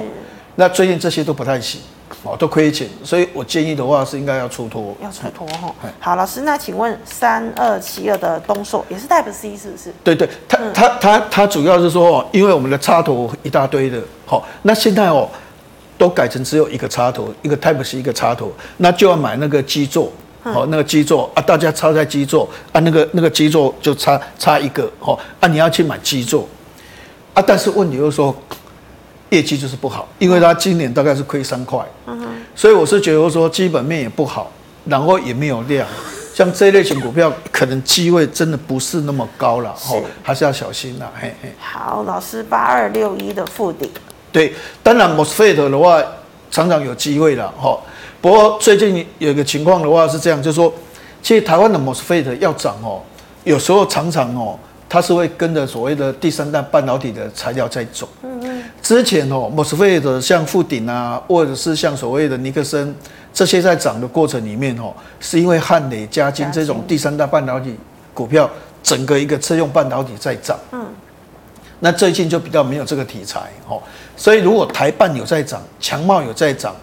[0.57, 1.81] 那最近这些都不太行，
[2.25, 5.75] 哦，都亏钱，所以我建议的话是应该要出脱，要出脱哈。
[5.99, 9.93] 好，老师，那请问三二七二的东硕也是 Type C 是不是？
[10.05, 15.29] 对对，它它它它主要是说，因为我们的插头一大堆的，好，那现在哦
[15.97, 20.13] 都改成只有一个插头，一个 Type C 一个插头，那就要买那个基座。
[20.43, 26.49] 好，那个基座啊，大家插在基座啊，那个那个基座就差差一个，哦，啊，你要去买基座
[27.33, 28.35] 啊，但是问题就是说，
[29.31, 31.79] 业绩就是不好，因为它今年大概是亏三块，
[32.57, 34.51] 所以我是觉得说基本面也不好，
[34.87, 35.87] 然后也没有量，
[36.35, 41.53] 像这一类型股票可能机会真的不是那么高了，哦，还是要小心啦，嘿嘿。
[41.61, 43.89] 好，老师八二六一的附顶，
[44.33, 44.53] 对，
[44.83, 46.03] 当然 MOSFET 的话
[46.51, 47.79] 常常有机会了，哈。
[48.23, 50.73] 不过最近有一个情况的话是这样，就是说，
[51.21, 53.03] 其实台湾的 MOSFET 要涨哦，
[53.43, 54.57] 有时候常常哦，
[54.89, 58.09] 它是会跟着所谓的第三代半导体的材料在走。
[58.23, 58.63] 嗯嗯。
[58.81, 62.95] 之之前哦，，mosfet 像富鼎啊，或者是像所谓的尼克森，
[63.35, 67.77] 这些在涨的过程里面哦，是因为汉磊、嘉晶这种第三代半导体
[68.15, 68.49] 股票，
[68.83, 70.57] 整个一个车用半导体在涨。
[70.71, 70.87] 嗯。
[71.81, 73.83] 那最近就比较没有这个题材哦，
[74.23, 76.77] 所以如果台半有在涨，强茂有在涨，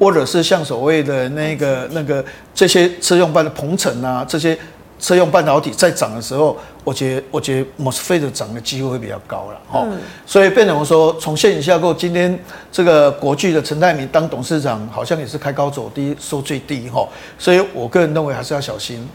[0.00, 2.24] 或者是像所谓的那个那个
[2.54, 4.58] 这些车用半的鹏程啊，这些
[4.98, 9.86] 车用半导体在涨的时候，我觉得我觉得 MOSFET 涨的机会会比较高了哈。
[10.24, 12.42] 所以变成说，从线下过，今天
[12.72, 17.06] 这个国巨的陈泰明当董事长，好像也是开高走低，收最低哈。
[17.38, 19.06] 所以我个人认为还是要小心。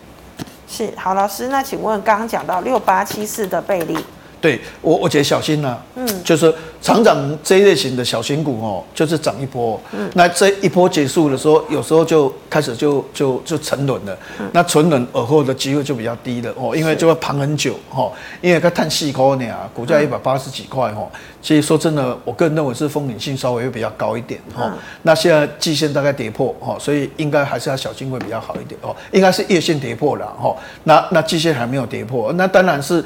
[0.67, 3.97] 是好，老师，那请问刚刚讲到六八七四的倍利。
[4.41, 18.11] 对我，我觉得小心呐、啊，嗯，就是常常这一类型的小型股哦，就是涨一波，嗯，那这一波结束的时候，有时候就开始就就就沉沦了，嗯、那沉沦而后的机会就比较低了哦，因为就会盘很久哈，
[18.41, 21.07] 因为它探细科呢，股价一百八十几块哈，
[21.39, 24.73] 其实说真的，我个人认为是风险性稍微会比较高一点哈，嗯、
[25.03, 33.05] 那现在季线大概跌破哈，所以应该还是要小心会比较好一点哦，应该是月线跌破了哈，那那季线还没有跌破，那当然是。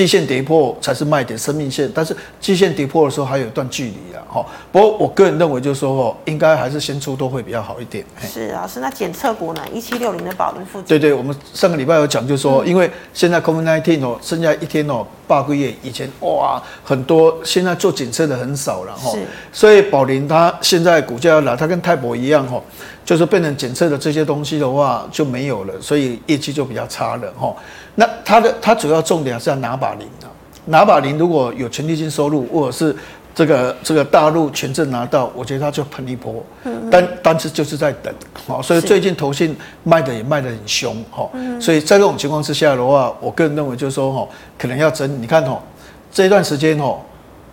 [0.00, 1.86] 季线跌破才是卖点，生命线。
[1.94, 4.46] 但是季线跌破的时候还有一段距离啊，哈。
[4.72, 8.02] 不过我个人认为就是说，哦，应该还是先出都会比较好一点。
[8.26, 9.60] 是老师，那检测股呢？
[9.74, 10.86] 一七六零的宝林附近。
[10.86, 19.10] 对对，我们上个礼拜有讲，就是说，因为现在 COVID nineteen 哦，剩下一天哦，八个月以前哇，很多现在做检测的很少了哈。
[19.10, 19.18] 是。
[19.52, 22.58] 所以宝林它现在股价来，它跟泰博一样哈，
[23.10, 27.52] 就是变成检测的这些东西的话就没有了，所以业绩就比较差了哈。
[27.96, 30.30] 那它的它主要重点还是要拿把零啊，
[30.66, 32.94] 拿把零如果有权利金收入，或者是
[33.34, 36.40] 这个这个大陆权证拿到，我觉得它就喷一波，
[36.88, 38.14] 但但是就是在等，
[38.46, 41.28] 好，所以最近投信卖的也卖的很凶，哈，
[41.60, 45.60] 所以在这种情况之下的话，我个人认为就是说，哈，可能要整，你看，哈，
[46.12, 46.96] 这一段时间，哈，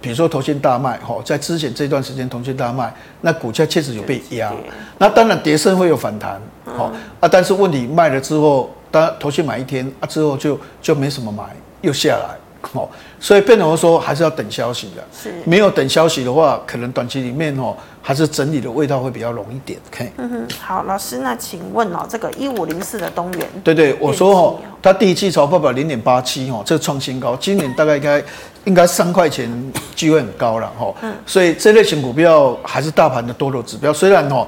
[0.01, 4.53] 比如说头先大卖，哈，在之前这段时间头先大卖，那股价确实有被压，
[4.97, 8.69] 那当然跌升会有反弹，好啊，但是问题卖了之后。
[8.89, 11.43] 当头先买一天啊，之后就就没什么买，
[11.81, 12.37] 又下来，
[12.73, 12.87] 哦，
[13.19, 15.03] 所以变成说还是要等消息的。
[15.11, 19.79] 是，没有等消息的话，可能短期里面哦，还是整理的味道会比较浓一点。
[19.91, 28.23] OK，嗯哼，好，老师，那请问哦，这个一五零四的东元，对对，我说哦，它第一季超报表零点八七哦，这创新高，今年大概应该
[28.65, 29.49] 应该三块钱
[29.95, 30.93] 机会很高了哈。
[31.01, 34.45] 嗯，所以这类型股票还是大盘的多头指标，虽然哦，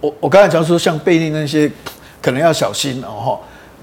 [0.00, 1.70] 我我刚才讲说像贝利那些
[2.20, 3.38] 可能要小心哦。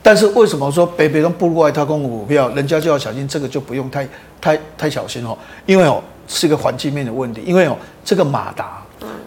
[0.05, 3.25] 但是为什么说北北东步入外太空股票，人家就要小心？
[3.25, 4.05] 这个就不用太
[4.41, 5.35] 太太小心哦，
[5.65, 7.41] 因为哦是一个环境面的问题。
[7.45, 8.83] 因为哦这个马达，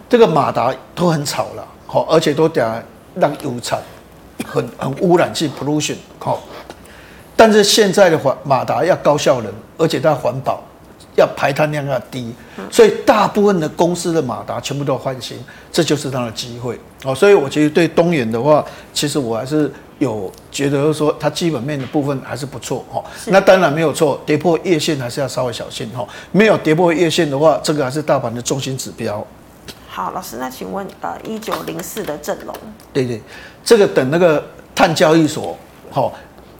[0.07, 2.83] 这个马达都很吵了，好，而且都等下
[3.14, 3.81] 让油产
[4.45, 6.43] 很很污染性 pollution 好。
[7.35, 10.62] 但是现在的环马达要高效能，而且它环保，
[11.14, 12.35] 要排碳量要低，
[12.70, 15.39] 所以大部分的公司的马达全部都要换新，
[15.72, 17.14] 这就是它的机会哦。
[17.14, 18.62] 所以我觉得对东元的话，
[18.93, 19.72] 其实我还是。
[19.99, 26.07] 有觉得说它基本面的部分还是不错哈，那当然没有错，跌破月线还是要稍微小心哈。
[26.32, 29.26] 没有跌破月线的话，这个还是大盘的中心指标。
[29.88, 32.55] 好，老师，那请问呃，一九零四的阵容，
[32.92, 33.22] 对对，
[33.64, 34.44] 这个等那个
[34.74, 35.57] 碳交易所
[35.90, 36.12] 哈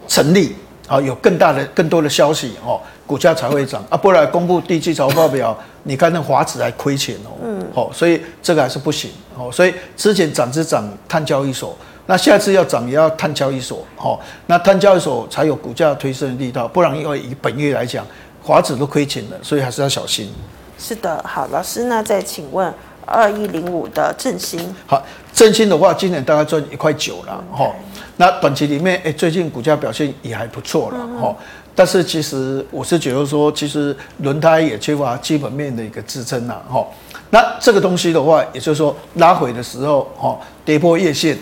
[0.09, 0.57] 成立
[0.89, 3.85] 啊，有更大的、更多的消息哈，股价才会涨。
[3.91, 11.77] 啊，不然公布第一季财报表，你看那华指还亏钱哦，嗯，好，所以这个还是不行哦，所以之前涨只涨碳交易所。
[12.09, 18.07] 那下次要涨也要探交易所，好，那探交易所才有股价推升的力道，不然因为以本月来讲，
[18.41, 20.33] 华指都亏钱了，所以还是要小心。
[20.79, 22.73] 是的，好，老师，那再请问
[23.05, 25.03] 二一零五的振兴，好，
[25.33, 27.75] 振兴的话，今年大概赚一块九了，哈
[28.19, 31.37] 那短期里面，哎，最近股价表现也还不错了，哈、嗯，
[31.75, 36.87] 但是其实我是觉得说，其实轮胎也缺乏基本面的一个支撑呐，哈，
[37.31, 41.37] 那这个东西的话，也就是说拉回的时候，哈，跌破月线。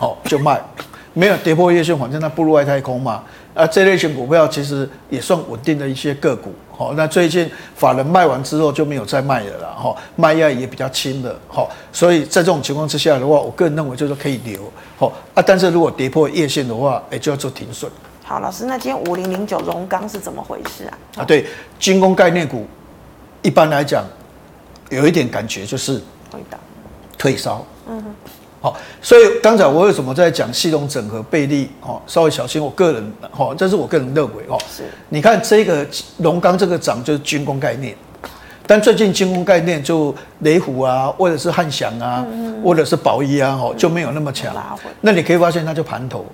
[0.00, 0.58] 好，就卖，
[1.12, 3.22] 没有跌破月线，反正它步入外太空嘛。
[3.52, 6.54] 啊，这类型股票其实也算稳定的一些个股。
[6.74, 9.68] 好，那最近法人卖完之后就没有再卖了啦。
[9.76, 11.38] 哈，卖压也比较轻的。
[11.46, 14.72] 哈，所以在这种情况之下的话，我个人认为就是可以留。
[14.96, 17.92] 好啊，但是如果跌破月线的话，哎，就要做停损。
[18.24, 20.98] 好，老师，那今天五零零九荣刚是怎么回事啊？
[21.18, 21.44] 啊，对，
[21.78, 22.66] 军工概念股，
[23.42, 24.02] 一般来讲，
[24.88, 26.00] 有一点感觉就是
[27.18, 27.66] 退烧。
[27.86, 28.14] 嗯哼。
[28.62, 31.70] 好，所以刚才我为什么在讲系统整合倍利？
[31.80, 32.62] 哦，稍微小心。
[32.62, 34.82] 我个人，哈，这是我个人认为，哦，是。
[35.08, 35.86] 你看这个
[36.18, 37.96] 龙刚这个涨就是军工概念，
[38.66, 42.22] 但最近军工概念就雷虎啊，或者是汉翔啊，
[42.62, 44.54] 或者是宝一啊，哦，就没有那么强。
[45.00, 46.26] 那你可以发现它就盘头，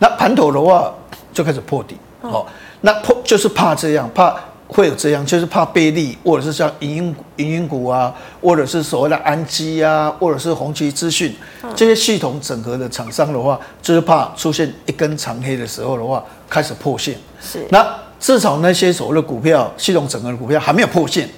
[0.00, 0.92] 那盘头的话
[1.32, 2.44] 就开始破底，好，
[2.80, 4.34] 那破就是怕这样，怕
[4.68, 11.34] 会有这样，就是怕倍利，或者是像银音银音股啊，或者是所谓的安基啊，或者是红旗资讯
[11.74, 17.16] 这些系统整合的厂商的话，就是怕出现一根长黑的时候的话，开始破线。
[17.40, 17.66] 是。
[17.70, 17.86] 那
[18.20, 21.28] 至少那些所谓的股票系统整合的股票还没有破线，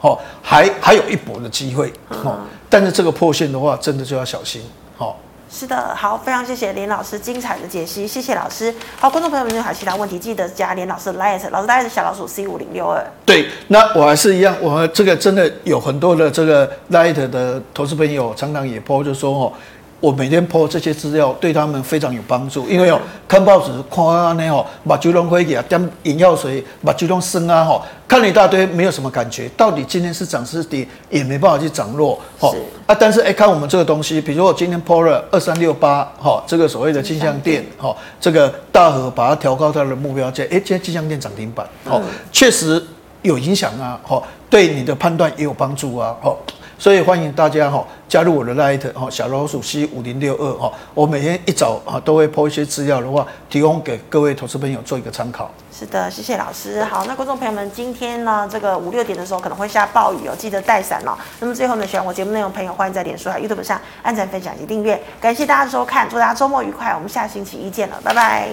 [0.00, 2.40] 哦，还还有一搏的机会，哦。
[2.68, 4.62] 但是这个破线的话，真的就要小心，
[4.98, 5.14] 哦。
[5.52, 8.72] 是的，好，非常谢谢林老师精彩的解析，谢谢老师。
[8.98, 13.04] 好，观众朋友们，有还有其他问题，记得加林老师的 lite 老师 LINE 是小老鼠 C 五零六二。
[13.26, 19.52] 对，那我还是一样，我这个真的有很多的这个 lite 的投资朋友，常常也播就说哦。
[20.00, 22.66] 我每天 po 这些资料，对他们非常有帮助。
[22.66, 22.98] 因为哦，
[23.28, 29.46] 看报纸看啊那哦，把酒龙灰给啊，点眼药水，把酒龙生啊吼，看了一大堆，没有什么感觉。
[29.58, 32.18] 到底今天是涨是跌，也没办法去掌握。
[32.38, 42.00] 哦啊，但是哎，看我们这个东西，比如我今天 po 了二三六八，哈，这个所谓的金像电，哈，这个大和把它调高它的目标价，哎，今天金像电涨停板，哦，
[42.32, 42.82] 确实
[43.20, 46.34] 有影响啊，哦，对你的判断也有帮助啊，哈。
[46.80, 55.50] 所以欢迎大家哈加入我的 Light 哈小老鼠 C 五零六二哈，我每天一早啊都会 po 一些资料的话，提供给各位投资朋友做一个参考。
[55.70, 56.82] 是的，谢谢老师。
[56.84, 61.12] 好，那观众朋友们，今天呢这个五六点的时候可能会下暴雨哦，记得带伞哦。
[61.38, 64.98] 那么最后呢，喜欢我节目内容朋友，欢迎在脸书还有 YouTube 上按赞、分享及订阅。
[65.20, 68.48] 感谢大家的收看，祝大家周末愉快，我们下星期一见了，拜拜。